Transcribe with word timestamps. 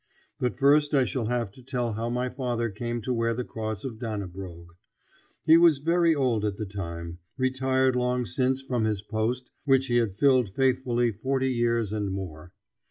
But 0.39 0.57
first 0.57 0.95
I 0.95 1.05
shall 1.05 1.27
have 1.27 1.51
to 1.51 1.61
tell 1.61 1.93
how 1.93 2.09
my 2.09 2.27
father 2.27 2.71
came 2.71 3.03
to 3.03 3.13
wear 3.13 3.35
the 3.35 3.43
cross 3.43 3.83
of 3.83 3.99
Dannebrog. 3.99 4.69
He 5.45 5.57
was 5.57 5.77
very 5.77 6.15
old 6.15 6.43
at 6.43 6.57
the 6.57 6.65
time; 6.65 7.19
retired 7.37 7.95
long 7.95 8.25
since 8.25 8.63
from 8.63 8.85
his 8.85 9.03
post 9.03 9.51
which 9.65 9.85
he 9.85 9.97
had 9.97 10.17
filled 10.17 10.55
faithfully 10.55 11.11
forty 11.11 11.51
years 11.53 11.93
and 11.93 12.09
more. 12.09 12.51